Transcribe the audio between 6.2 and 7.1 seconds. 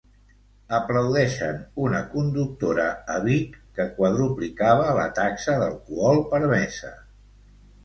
permesa.